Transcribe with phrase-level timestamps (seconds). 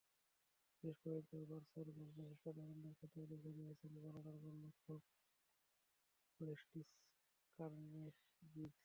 [0.83, 5.01] বেশ কয়েকবার বার্সার গোলপ্রচেষ্টা দারুণ দক্ষতায় রুখে দিয়েছেন গ্রানাডার গোলরক্ষক
[6.39, 6.89] ওরেসটিস
[7.59, 8.71] কারনেজিজ।